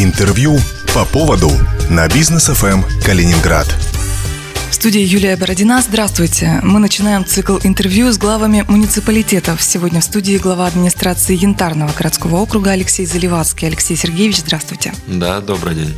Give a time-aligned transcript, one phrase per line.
[0.00, 0.56] Интервью
[0.94, 1.50] по поводу
[1.90, 3.66] на бизнес ФМ Калининград.
[4.70, 5.82] В студии Юлия Бородина.
[5.82, 6.60] Здравствуйте.
[6.62, 9.60] Мы начинаем цикл интервью с главами муниципалитетов.
[9.60, 13.66] Сегодня в студии глава администрации Янтарного городского округа Алексей Заливацкий.
[13.66, 14.94] Алексей Сергеевич, здравствуйте.
[15.08, 15.96] Да, добрый день.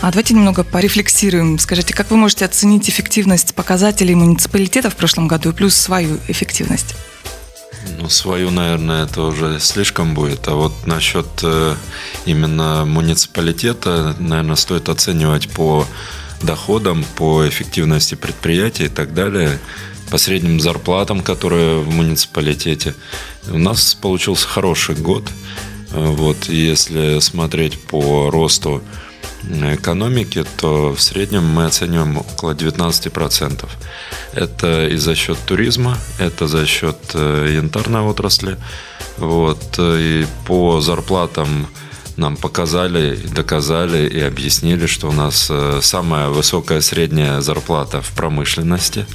[0.00, 1.60] А давайте немного порефлексируем.
[1.60, 6.96] Скажите, как вы можете оценить эффективность показателей муниципалитета в прошлом году и плюс свою эффективность?
[7.98, 10.48] Ну, свою, наверное, это уже слишком будет.
[10.48, 11.74] А вот насчет э,
[12.26, 15.86] именно муниципалитета, наверное, стоит оценивать по
[16.42, 19.58] доходам, по эффективности предприятия и так далее,
[20.10, 22.94] по средним зарплатам, которые в муниципалитете.
[23.48, 25.28] У нас получился хороший год.
[25.92, 28.82] Э, вот, если смотреть по росту
[29.50, 33.68] экономики, то в среднем мы оцениваем около 19%.
[34.32, 38.56] Это и за счет туризма, это за счет э, янтарной отрасли.
[39.18, 39.78] Вот.
[39.78, 41.66] И по зарплатам
[42.16, 49.06] нам показали, доказали и объяснили, что у нас э, самая высокая средняя зарплата в промышленности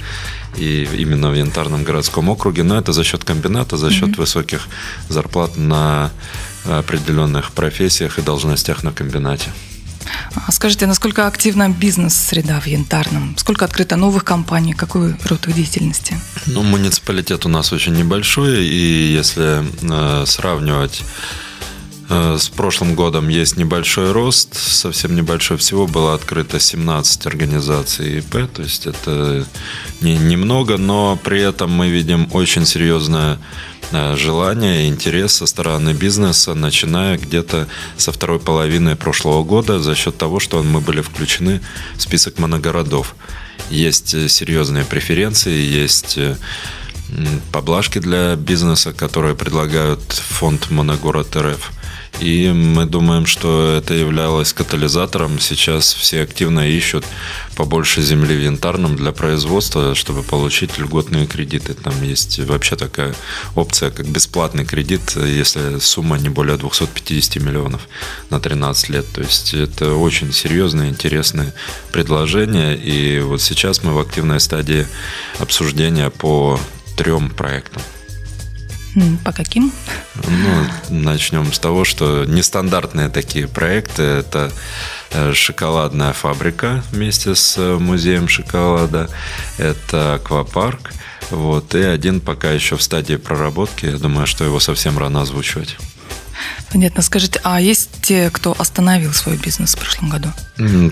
[0.56, 4.20] и именно в Янтарном городском округе, но это за счет комбината, за счет mm-hmm.
[4.20, 4.68] высоких
[5.08, 6.10] зарплат на
[6.64, 9.50] определенных профессиях и должностях на комбинате.
[10.34, 13.36] А скажите, насколько активна бизнес-среда в Янтарном?
[13.36, 14.74] Сколько открыто новых компаний?
[14.74, 16.18] Какой род их деятельности?
[16.46, 21.02] Ну, муниципалитет у нас очень небольшой, и если э, сравнивать
[22.08, 25.56] э, с прошлым годом есть небольшой рост, совсем небольшой.
[25.56, 29.44] Всего было открыто 17 организаций ИП, то есть это
[30.00, 33.38] не, немного, но при этом мы видим очень серьезное
[33.92, 40.16] Желание и интерес со стороны бизнеса, начиная где-то со второй половины прошлого года за счет
[40.16, 41.60] того, что мы были включены
[41.96, 43.16] в список моногородов.
[43.68, 46.36] Есть э, серьезные преференции, есть э,
[47.52, 51.72] поблажки для бизнеса, которые предлагают фонд Моногород РФ.
[52.18, 55.38] И мы думаем, что это являлось катализатором.
[55.38, 57.04] Сейчас все активно ищут
[57.56, 61.72] побольше земли в янтарном для производства, чтобы получить льготные кредиты.
[61.72, 63.14] Там есть вообще такая
[63.54, 67.88] опция, как бесплатный кредит, если сумма не более 250 миллионов
[68.28, 69.06] на 13 лет.
[69.14, 71.54] То есть это очень серьезное, интересное
[71.92, 72.76] предложение.
[72.76, 74.86] И вот сейчас мы в активной стадии
[75.38, 76.60] обсуждения по
[76.96, 77.82] трем проектам.
[79.24, 79.72] По каким?
[80.14, 84.02] Ну, начнем с того, что нестандартные такие проекты.
[84.02, 84.50] Это
[85.12, 89.08] э, шоколадная фабрика вместе с э, музеем шоколада.
[89.58, 90.92] Это аквапарк.
[91.30, 93.86] Вот, и один пока еще в стадии проработки.
[93.86, 95.76] Я думаю, что его совсем рано озвучивать.
[96.72, 97.02] Понятно.
[97.02, 100.28] Скажите, а есть те, кто остановил свой бизнес в прошлом году?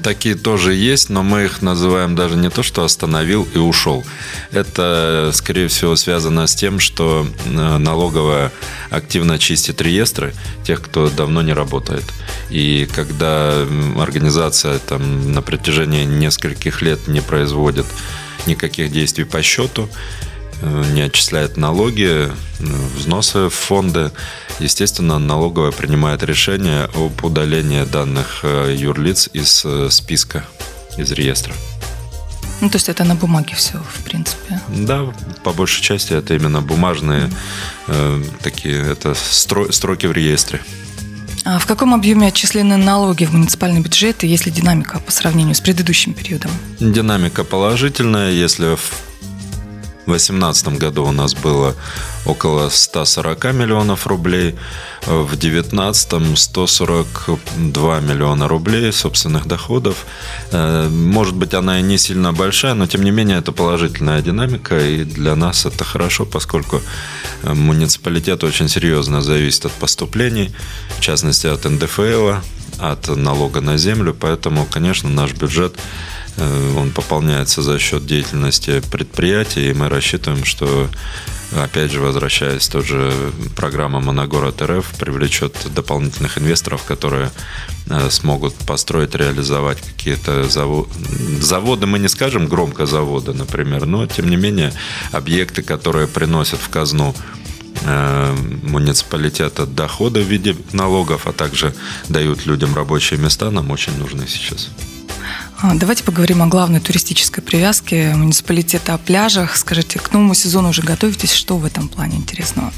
[0.03, 4.04] Такие тоже есть, но мы их называем даже не то, что остановил и ушел.
[4.50, 8.50] Это, скорее всего, связано с тем, что э, налоговая
[8.91, 12.04] активно чистит реестры тех, кто давно не работает.
[12.50, 13.66] И когда
[13.98, 17.86] организация там, на протяжении нескольких лет не производит
[18.47, 19.88] никаких действий по счету,
[20.62, 22.30] не отчисляет налоги, э,
[22.96, 24.10] взносы в фонды.
[24.58, 30.44] Естественно, налоговая принимает решение об удалении данных э, юрлиц из списка,
[30.97, 31.54] из реестра.
[32.60, 34.60] Ну, то есть это на бумаге все, в принципе.
[34.68, 35.12] Да,
[35.44, 37.30] по большей части это именно бумажные
[37.86, 40.60] э, такие, это стро, строки в реестре.
[41.44, 45.54] А в каком объеме отчислены налоги в муниципальный бюджет и есть ли динамика по сравнению
[45.54, 46.50] с предыдущим периодом?
[46.80, 48.32] Динамика положительная.
[48.32, 49.07] Если в
[50.08, 51.74] 2018 году у нас было
[52.24, 54.56] около 140 миллионов рублей,
[55.06, 60.06] в 2019 142 миллиона рублей собственных доходов.
[60.52, 64.78] Э, может быть, она и не сильно большая, но тем не менее это положительная динамика,
[64.78, 66.80] и для нас это хорошо, поскольку
[67.42, 70.50] э, муниципалитет очень серьезно зависит от поступлений,
[70.98, 72.32] в частности от НДФЛ,
[72.78, 75.74] от налога на землю, поэтому, конечно, наш бюджет
[76.76, 80.88] он пополняется за счет деятельности предприятий, и мы рассчитываем, что
[81.56, 83.12] опять же, возвращаясь, тоже
[83.56, 87.31] программа Моногород РФ привлечет дополнительных инвесторов, которые
[87.88, 90.91] э, смогут построить, реализовать какие-то заводы.
[91.41, 94.72] Заводы мы не скажем громко заводы, например, но тем не менее
[95.12, 97.15] объекты, которые приносят в казну
[97.83, 101.74] э, муниципалитета доходы в виде налогов, а также
[102.09, 104.68] дают людям рабочие места, нам очень нужны сейчас.
[105.60, 109.57] А, давайте поговорим о главной туристической привязке муниципалитета, о пляжах.
[109.57, 111.33] Скажите, к новому сезону уже готовитесь?
[111.33, 112.72] Что в этом плане интересного?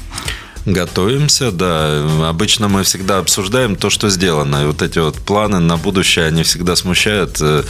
[0.65, 2.29] Готовимся, да.
[2.29, 4.61] Обычно мы всегда обсуждаем то, что сделано.
[4.61, 7.63] И вот эти вот планы на будущее, они всегда смущают э,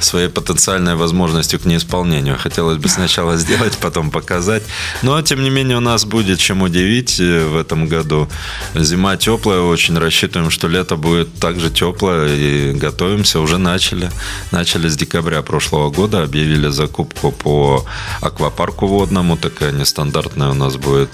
[0.00, 2.38] своей потенциальной возможностью к неисполнению.
[2.38, 4.62] Хотелось бы сначала сделать, потом показать.
[5.02, 8.28] Но, тем не менее, у нас будет чем удивить э, в этом году.
[8.74, 12.34] Зима теплая, очень рассчитываем, что лето будет также теплое.
[12.34, 14.10] И готовимся, уже начали.
[14.52, 17.84] Начали с декабря прошлого года, объявили закупку по
[18.22, 19.36] аквапарку водному.
[19.36, 21.10] Такая нестандартная у нас будет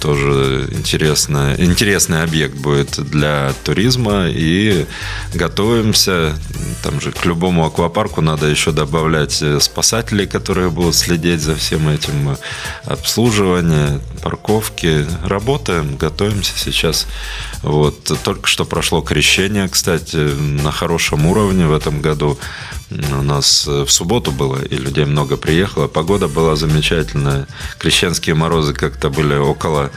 [0.00, 4.26] тоже интересный, интересный объект будет для туризма.
[4.28, 4.86] И
[5.34, 6.34] готовимся.
[6.82, 11.88] Там же к любому аквапарку надо еще добавлять э, спасателей, которые будут следить за всем
[11.88, 12.36] этим.
[12.84, 15.06] Обслуживание, парковки.
[15.24, 17.06] Работаем, готовимся сейчас.
[17.62, 18.12] Вот.
[18.22, 22.38] Только что прошло крещение, кстати, на хорошем уровне в этом году.
[22.90, 25.88] У нас э, в субботу было, и людей много приехало.
[25.88, 27.48] Погода была замечательная.
[27.78, 29.90] Крещенские морозы как-то были около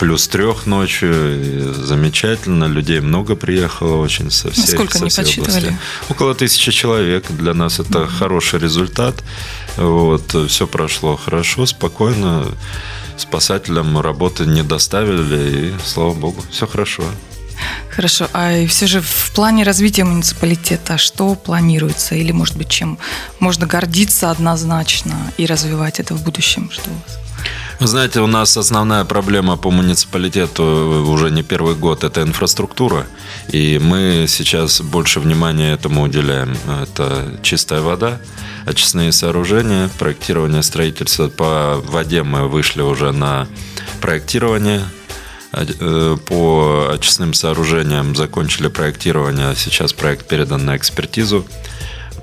[0.00, 1.72] плюс трех ночью.
[1.74, 2.64] замечательно.
[2.64, 5.78] Людей много приехало очень со всей, Сколько со всей области.
[6.08, 7.26] Около тысячи человек.
[7.30, 8.18] Для нас это mm-hmm.
[8.18, 9.22] хороший результат.
[9.76, 10.34] Вот.
[10.48, 12.46] Все прошло хорошо, спокойно.
[13.16, 17.04] Спасателям работы не доставили, и слава богу, все хорошо.
[17.90, 22.14] Хорошо, а все же в плане развития муниципалитета что планируется?
[22.14, 22.98] Или, может быть, чем
[23.38, 26.70] можно гордиться однозначно и развивать это в будущем?
[26.72, 27.18] Что у вас?
[27.80, 33.06] Вы знаете, у нас основная проблема по муниципалитету уже не первый год– это инфраструктура.
[33.48, 36.56] И мы сейчас больше внимания этому уделяем.
[36.82, 38.20] Это чистая вода,
[38.66, 41.28] очистные сооружения, проектирование строительства.
[41.28, 43.48] По воде мы вышли уже на
[44.00, 45.01] проектирование Э,
[45.52, 51.44] по очистным сооружениям закончили проектирование, сейчас проект передан на экспертизу.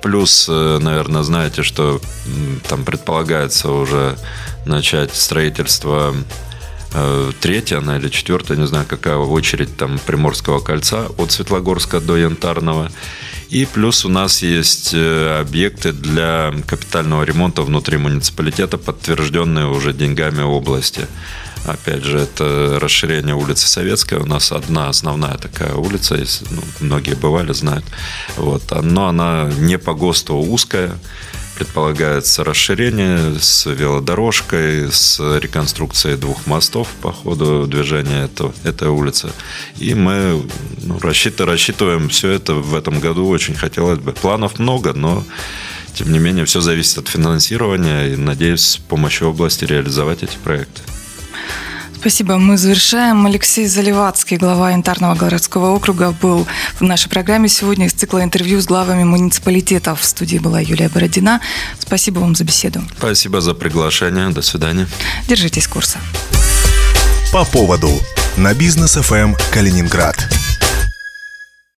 [0.02, 2.00] Плюс, э, наверное, знаете, что
[2.68, 4.16] там предполагается уже
[4.64, 6.14] начать строительство
[6.94, 12.16] э, третья она или четвертая, не знаю, какая очередь там Приморского кольца от Светлогорска до
[12.16, 12.90] Янтарного.
[13.50, 21.08] И плюс у нас есть объекты для капитального ремонта внутри муниципалитета, подтвержденные уже деньгами области.
[21.66, 24.20] Опять же, это расширение улицы Советская.
[24.20, 27.84] У нас одна основная такая улица, если, ну, многие бывали, знают.
[28.36, 28.62] Вот.
[28.82, 30.92] Но она не по ГОСТу узкая.
[31.56, 39.30] Предполагается расширение с велодорожкой, с реконструкцией двух мостов по ходу движения этого, этой улицы.
[39.76, 40.42] И мы
[40.78, 43.28] ну, рассчитываем, рассчитываем все это в этом году.
[43.28, 44.12] Очень хотелось бы.
[44.12, 45.22] Планов много, но
[45.92, 48.14] тем не менее все зависит от финансирования.
[48.14, 50.80] И надеюсь с помощью области реализовать эти проекты.
[52.00, 52.38] Спасибо.
[52.38, 53.26] Мы завершаем.
[53.26, 56.46] Алексей Заливацкий, глава Янтарного городского округа, был
[56.78, 60.00] в нашей программе сегодня из цикла интервью с главами муниципалитетов.
[60.00, 61.42] В студии была Юлия Бородина.
[61.78, 62.82] Спасибо вам за беседу.
[62.96, 64.30] Спасибо за приглашение.
[64.30, 64.88] До свидания.
[65.28, 65.98] Держитесь курса.
[67.32, 67.90] По поводу
[68.38, 70.16] на бизнес ФМ Калининград.